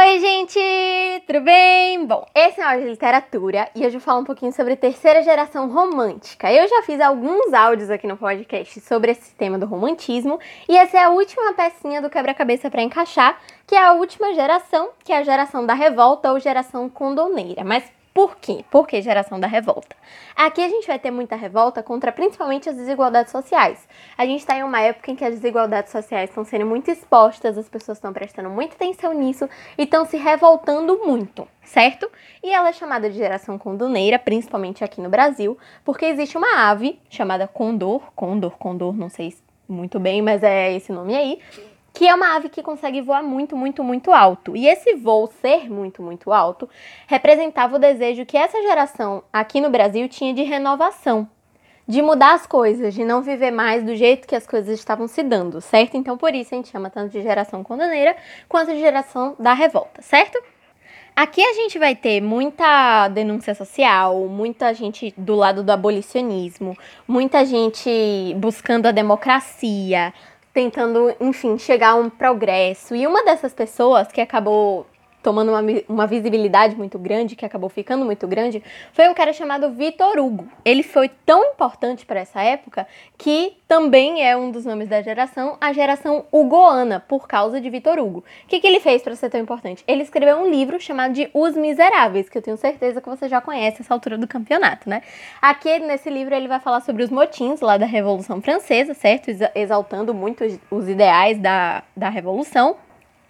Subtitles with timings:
[0.00, 0.60] Oi, gente!
[1.26, 2.06] Tudo bem?
[2.06, 5.24] Bom, esse é o áudio de literatura e hoje eu falar um pouquinho sobre terceira
[5.24, 6.52] geração romântica.
[6.52, 10.38] Eu já fiz alguns áudios aqui no podcast sobre esse tema do romantismo
[10.68, 14.90] e essa é a última pecinha do quebra-cabeça para encaixar, que é a última geração,
[15.02, 17.64] que é a geração da revolta ou geração condoneira.
[17.64, 18.64] Mas por quê?
[18.70, 19.96] Por que geração da revolta?
[20.34, 23.88] Aqui a gente vai ter muita revolta contra principalmente as desigualdades sociais.
[24.16, 27.56] A gente está em uma época em que as desigualdades sociais estão sendo muito expostas,
[27.56, 32.10] as pessoas estão prestando muita atenção nisso e estão se revoltando muito, certo?
[32.42, 37.00] E ela é chamada de geração condoneira, principalmente aqui no Brasil, porque existe uma ave
[37.08, 39.34] chamada condor, condor, condor, não sei
[39.68, 41.38] muito bem, mas é esse nome aí,
[41.98, 44.56] que é uma ave que consegue voar muito, muito, muito alto.
[44.56, 46.70] E esse voo ser muito, muito alto
[47.08, 51.28] representava o desejo que essa geração aqui no Brasil tinha de renovação,
[51.88, 55.24] de mudar as coisas, de não viver mais do jeito que as coisas estavam se
[55.24, 55.96] dando, certo?
[55.96, 58.14] Então por isso a gente chama tanto de geração condoneira
[58.48, 60.40] quanto de geração da revolta, certo?
[61.16, 66.78] Aqui a gente vai ter muita denúncia social, muita gente do lado do abolicionismo,
[67.08, 67.90] muita gente
[68.36, 70.14] buscando a democracia,
[70.58, 72.92] tentando, enfim, chegar a um progresso.
[72.96, 74.84] E uma dessas pessoas que acabou
[75.22, 79.70] tomando uma, uma visibilidade muito grande, que acabou ficando muito grande, foi um cara chamado
[79.70, 80.46] Vitor Hugo.
[80.64, 85.56] Ele foi tão importante para essa época que também é um dos nomes da geração,
[85.60, 88.20] a geração Hugoana, por causa de Vitor Hugo.
[88.44, 89.84] O que, que ele fez para ser tão importante?
[89.86, 93.40] Ele escreveu um livro chamado de Os Miseráveis, que eu tenho certeza que você já
[93.40, 95.02] conhece essa altura do campeonato, né?
[95.42, 99.30] Aqui nesse livro ele vai falar sobre os motins lá da Revolução Francesa, certo?
[99.54, 102.76] Exaltando muito os ideais da, da Revolução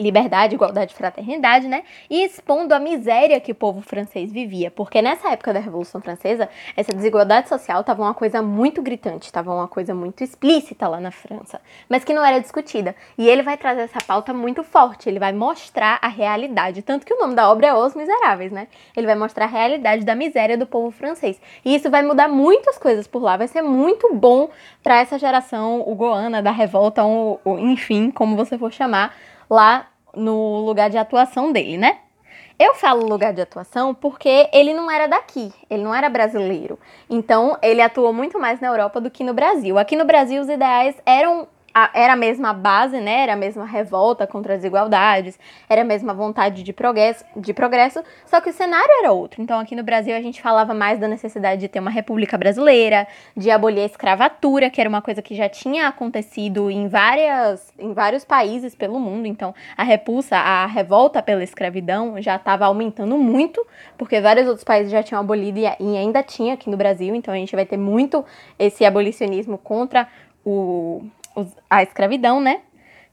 [0.01, 1.83] liberdade, igualdade e fraternidade, né?
[2.09, 6.47] E expondo a miséria que o povo francês vivia, porque nessa época da Revolução Francesa,
[6.77, 11.11] essa desigualdade social estava uma coisa muito gritante, estava uma coisa muito explícita lá na
[11.11, 12.95] França, mas que não era discutida.
[13.17, 17.13] E ele vai trazer essa pauta muito forte, ele vai mostrar a realidade, tanto que
[17.13, 18.69] o nome da obra é Os Miseráveis, né?
[18.95, 21.41] Ele vai mostrar a realidade da miséria do povo francês.
[21.65, 24.49] E isso vai mudar muitas coisas por lá, vai ser muito bom
[24.81, 29.13] para essa geração ugoana da revolta, ou enfim, como você for chamar,
[29.49, 31.99] lá no lugar de atuação dele, né?
[32.59, 36.77] Eu falo lugar de atuação porque ele não era daqui, ele não era brasileiro.
[37.09, 39.77] Então, ele atuou muito mais na Europa do que no Brasil.
[39.77, 41.47] Aqui no Brasil, os ideais eram
[41.79, 43.23] a, era a mesma base, né?
[43.23, 48.03] Era a mesma revolta contra as desigualdades, era a mesma vontade de progresso, de progresso,
[48.25, 49.41] só que o cenário era outro.
[49.41, 53.07] Então, aqui no Brasil, a gente falava mais da necessidade de ter uma república brasileira,
[53.35, 57.93] de abolir a escravatura, que era uma coisa que já tinha acontecido em, várias, em
[57.93, 59.25] vários países pelo mundo.
[59.25, 63.65] Então, a repulsa, a revolta pela escravidão já estava aumentando muito,
[63.97, 67.15] porque vários outros países já tinham abolido e ainda tinha aqui no Brasil.
[67.15, 68.25] Então, a gente vai ter muito
[68.57, 70.07] esse abolicionismo contra
[70.45, 71.03] o
[71.69, 72.61] a escravidão, né?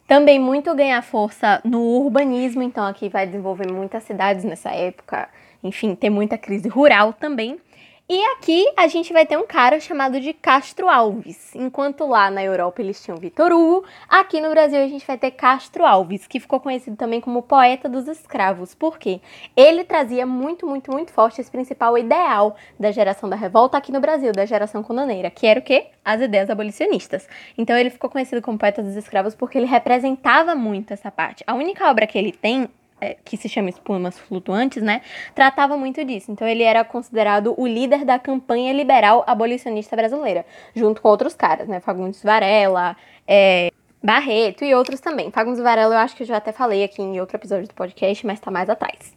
[0.06, 5.28] Também muito ganha força no urbanismo, então aqui vai desenvolver muitas cidades nessa época,
[5.64, 7.58] enfim, tem muita crise rural também.
[8.08, 11.52] E aqui a gente vai ter um cara chamado de Castro Alves.
[11.56, 15.32] Enquanto lá na Europa eles tinham Vitor Hugo, aqui no Brasil a gente vai ter
[15.32, 18.76] Castro Alves, que ficou conhecido também como poeta dos escravos.
[18.76, 19.20] Por quê?
[19.56, 24.00] Ele trazia muito, muito, muito forte esse principal ideal da geração da revolta aqui no
[24.00, 25.88] Brasil, da geração condoneira, que era o quê?
[26.04, 27.28] As ideias abolicionistas.
[27.58, 31.42] Então ele ficou conhecido como poeta dos escravos porque ele representava muito essa parte.
[31.44, 32.68] A única obra que ele tem
[33.24, 35.02] que se chama Espumas Flutuantes, né,
[35.34, 36.30] tratava muito disso.
[36.30, 41.68] Então ele era considerado o líder da campanha liberal abolicionista brasileira, junto com outros caras,
[41.68, 42.96] né, Fagundes Varela,
[43.26, 43.70] é,
[44.02, 45.30] Barreto e outros também.
[45.30, 48.26] Fagundes Varela eu acho que eu já até falei aqui em outro episódio do podcast,
[48.26, 49.14] mas tá mais atrás.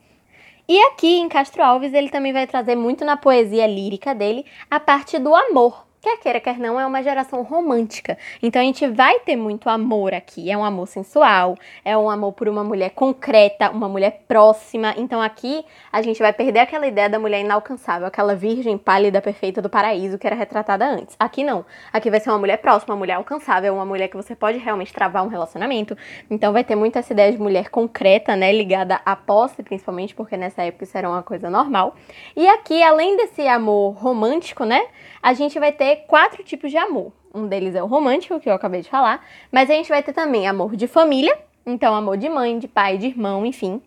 [0.67, 4.79] E aqui em Castro Alves ele também vai trazer muito na poesia lírica dele a
[4.79, 8.17] parte do amor, quer queira, quer não, é uma geração romântica.
[8.41, 10.49] Então a gente vai ter muito amor aqui.
[10.49, 14.93] É um amor sensual, é um amor por uma mulher concreta, uma mulher próxima.
[14.97, 19.61] Então aqui a gente vai perder aquela ideia da mulher inalcançável, aquela virgem pálida perfeita
[19.61, 21.15] do paraíso que era retratada antes.
[21.19, 21.65] Aqui não.
[21.91, 24.93] Aqui vai ser uma mulher próxima, uma mulher alcançável, uma mulher que você pode realmente
[24.93, 25.97] travar um relacionamento.
[26.29, 30.37] Então vai ter muito essa ideia de mulher concreta, né, ligada à posse, principalmente porque
[30.37, 31.95] nessa época isso era uma coisa normal.
[32.35, 34.81] E aqui, além desse amor romântico, né,
[35.21, 37.11] a gente vai ter quatro tipos de amor.
[37.33, 40.13] Um deles é o romântico, que eu acabei de falar, mas a gente vai ter
[40.13, 43.81] também amor de família, então amor de mãe, de pai, de irmão, enfim,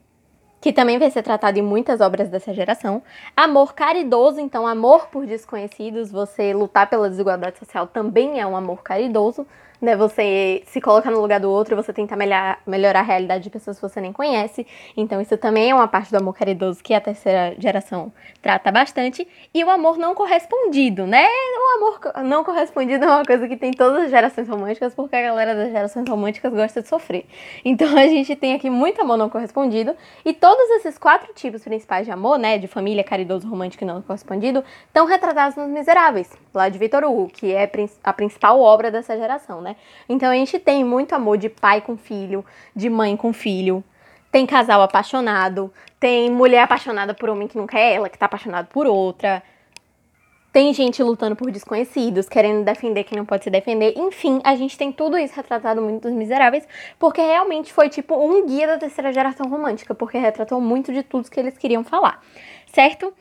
[0.61, 3.03] que também vai ser tratado em muitas obras dessa geração.
[3.37, 8.83] Amor caridoso, então amor por desconhecidos, você lutar pela desigualdade social também é um amor
[8.83, 9.45] caridoso,
[9.83, 9.97] né?
[9.97, 13.77] Você se colocar no lugar do outro, você tentar melhorar, melhorar a realidade de pessoas
[13.77, 14.65] que você nem conhece.
[14.97, 19.27] Então, isso também é uma parte do amor caridoso que a terceira geração trata bastante.
[19.53, 21.27] E o amor não correspondido, né?
[21.27, 25.23] O amor não correspondido é uma coisa que tem todas as gerações românticas, porque a
[25.23, 27.27] galera das gerações românticas gosta de sofrer.
[27.65, 29.97] Então, a gente tem aqui muito amor não correspondido.
[30.25, 32.59] E todos esses quatro tipos principais de amor, né?
[32.59, 37.29] De família, caridoso, romântico e não correspondido, estão retratados nos Miseráveis, lá de Vitor Hugo,
[37.29, 37.71] que é
[38.05, 39.72] a principal obra dessa geração, né?
[40.09, 43.83] Então a gente tem muito amor de pai com filho, de mãe com filho.
[44.31, 48.69] Tem casal apaixonado, tem mulher apaixonada por homem que não quer ela, que tá apaixonado
[48.69, 49.43] por outra.
[50.53, 53.95] Tem gente lutando por desconhecidos, querendo defender quem não pode se defender.
[53.97, 56.69] Enfim, a gente tem tudo isso retratado muito nos Miseráveis,
[56.99, 61.31] porque realmente foi tipo um guia da terceira geração romântica, porque retratou muito de tudo
[61.31, 62.23] que eles queriam falar,
[62.67, 63.15] certo?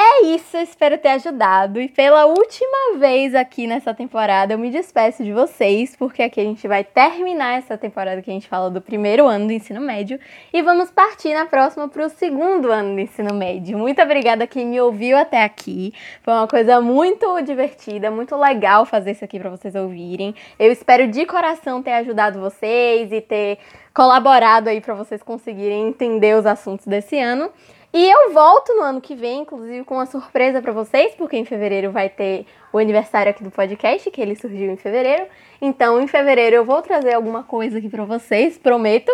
[0.00, 1.80] É isso, espero ter ajudado.
[1.80, 6.44] E pela última vez aqui nessa temporada, eu me despeço de vocês, porque aqui a
[6.44, 10.20] gente vai terminar essa temporada que a gente fala do primeiro ano do ensino médio
[10.52, 13.76] e vamos partir na próxima para o segundo ano do ensino médio.
[13.76, 15.92] Muito obrigada quem me ouviu até aqui.
[16.22, 20.32] Foi uma coisa muito divertida, muito legal fazer isso aqui para vocês ouvirem.
[20.60, 23.58] Eu espero de coração ter ajudado vocês e ter
[23.92, 27.50] colaborado aí para vocês conseguirem entender os assuntos desse ano.
[27.98, 31.44] E eu volto no ano que vem, inclusive com uma surpresa para vocês, porque em
[31.44, 35.26] fevereiro vai ter o aniversário aqui do podcast, que ele surgiu em fevereiro.
[35.60, 39.10] Então, em fevereiro eu vou trazer alguma coisa aqui para vocês, prometo.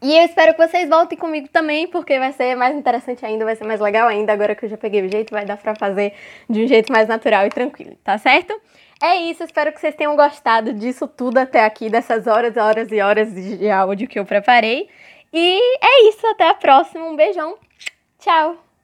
[0.00, 3.56] E eu espero que vocês voltem comigo também, porque vai ser mais interessante ainda, vai
[3.56, 4.32] ser mais legal ainda.
[4.32, 6.14] Agora que eu já peguei o jeito, vai dar pra fazer
[6.48, 8.54] de um jeito mais natural e tranquilo, tá certo?
[9.02, 13.00] É isso, espero que vocês tenham gostado disso tudo até aqui, dessas horas, horas e
[13.00, 14.88] horas de áudio que eu preparei.
[15.32, 17.06] E é isso, até a próxima.
[17.06, 17.58] Um beijão.
[18.18, 18.69] Tchau!